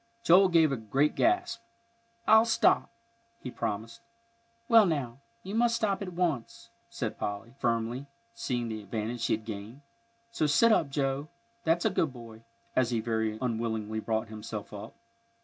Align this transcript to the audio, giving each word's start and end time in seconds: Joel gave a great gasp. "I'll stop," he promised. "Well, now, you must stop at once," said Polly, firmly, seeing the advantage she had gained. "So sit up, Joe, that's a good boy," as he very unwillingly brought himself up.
Joel 0.23 0.49
gave 0.49 0.71
a 0.71 0.77
great 0.77 1.13
gasp. 1.13 1.61
"I'll 2.27 2.45
stop," 2.45 2.89
he 3.39 3.51
promised. 3.51 4.01
"Well, 4.67 4.87
now, 4.87 5.19
you 5.43 5.53
must 5.53 5.75
stop 5.75 6.01
at 6.01 6.13
once," 6.13 6.71
said 6.89 7.19
Polly, 7.19 7.53
firmly, 7.59 8.07
seeing 8.33 8.67
the 8.67 8.81
advantage 8.81 9.21
she 9.21 9.33
had 9.33 9.45
gained. 9.45 9.81
"So 10.31 10.47
sit 10.47 10.71
up, 10.71 10.89
Joe, 10.89 11.27
that's 11.65 11.85
a 11.85 11.91
good 11.91 12.11
boy," 12.11 12.41
as 12.75 12.89
he 12.89 12.99
very 12.99 13.37
unwillingly 13.43 13.99
brought 13.99 14.29
himself 14.29 14.73
up. 14.73 14.95